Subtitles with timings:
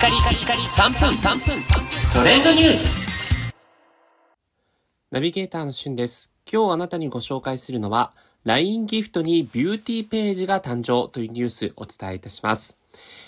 [0.00, 1.62] カリカリカリ3分3分
[2.10, 3.54] トレンドニュース
[5.10, 6.32] ナビゲーターのしゅんです。
[6.50, 8.14] 今日あなたにご紹介するのは、
[8.44, 12.79] LINE ギフトにビューティーページが誕生というニュースお伝えいたします。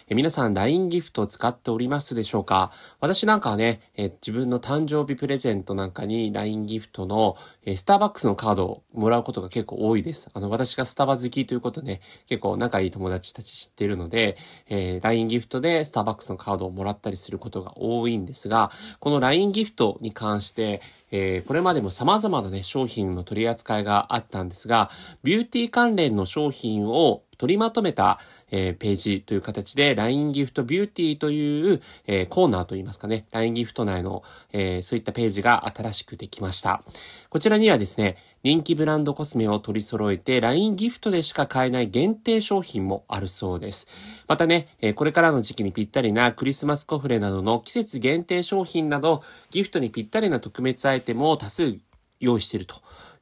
[0.08, 2.72] え皆さん LINE ギフトを使っておりますでしょうか？
[3.00, 10.28] 私なんかはね、え自分の誕生日プレゼントなんかに LINE ギフトの、えスターバックスのカードをもらうことが結構多いです。
[10.34, 14.36] あの、私がスタバ好きということで、結構仲いい友達たち知ってるので、
[14.68, 24.90] えー LINE ギフトでスターバックスのカードをもらったりすることが多いんですが、この LINE ギフトに関して、えーこれまでも様々なね、商品の取り扱いがあったんですが、
[25.22, 28.20] ビューティー関連の商品を取りまとめた、
[28.52, 36.84] えーページという形で LINE ギフトビューティーという、えーコーナーといいますかね、LINE ギフト内の、えーそういったページが新しくできました。
[37.30, 43.88] こちらにはですね、人気ブランドコスメを取り揃えて LINE ギフトでしか買えない限定商品もあるそうです。
[44.28, 51.76] またね、えーこれからの時期にぴったりなクリスマスコフレなどの季節限定商品などギフトにぴったりな特別アイテムを多数
[52.20, 52.76] 用意していると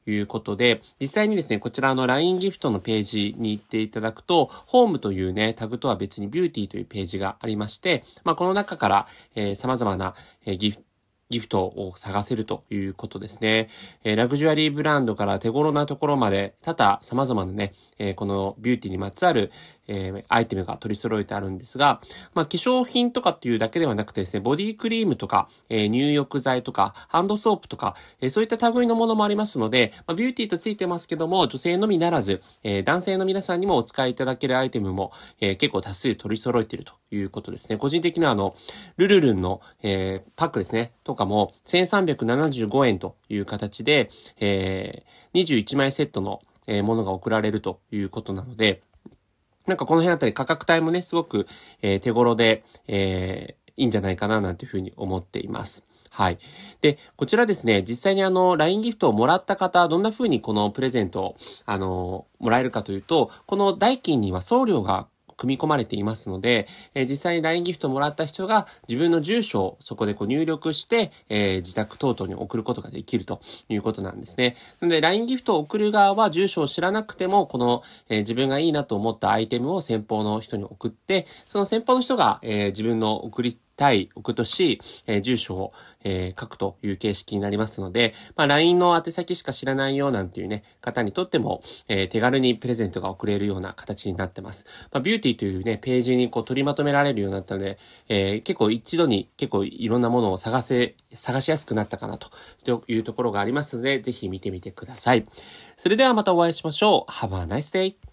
[0.05, 10.79] いうことで、実際にですね、こちらの LINE ギフトのページに行っていただくと、ホームというね、タグとは別にビューティーというページがありまして、まあ、この中から、えー様々な、えーギフ
[11.29, 13.69] ギフトを探せるということですね。
[14.03, 19.51] えーラグジュアリーブランドから手頃なところまで、多々様々なね、えーこのビューティーにまつわる、
[19.91, 22.01] えーアイテムが取り揃えてあるんですが、
[22.33, 37.77] まあ、化粧品とかっていうだけではなくてですね、ボディクリームとか、えー入浴剤とか、ハンドソープとか、えーそういった類のものもありますので、まあ、ビューティーとついてますけども、女性のみならず、えー男性の皆さんにもお使いいただけるアイテムも、えー結構多数取り揃えているということですね。
[37.77, 38.55] 個人的なあの、
[38.97, 48.81] ルルルンの、えーパックですね、とかも、1375円という形で、えー21枚セットの、えものが送られるということなので、
[49.71, 51.47] なんかこの辺あたり価格帯もね、すごく、
[51.81, 55.87] えー手頃で、えーいいんじゃないかななんていうふうに思っています。
[56.09, 56.39] はい。
[56.81, 65.07] で、こちらですね、実際にあの、LINE ギフトをもらった方、どんな風にこのプレゼントを、あの、もらえるかというと、この代金には送料が
[65.41, 74.55] 組み込まれていますので、えー実際に LINE ギフトをもらった人が自分の住所をそこでこう入力して、えー自宅等々に送ることができるということなんですね。
[74.79, 94.65] なので LINE ギフトを送る側は住所を知らなくても、この、えー自分がいいなと思ったアイテムを先方の人に送って、その先方の人が、えー自分の送りたい、送とし、えー住所を、えー書くという形式になりますので、まあ、LINE の宛先しか知らないよなんていうね、方にとっても、えー手軽にプレゼントが送れるような形になってます。
[94.91, 102.29] まあ、ビューティーというね、ページにこう取りまとめられるようになったので、えー結構一度に結構いろんなものを探せ、探しやすくなったかなと
[102.87, 105.25] いうところがありますので、ぜひ見てみてください。
[105.75, 107.11] それではまたお会いしましょう。
[107.11, 108.01] Have a nice day!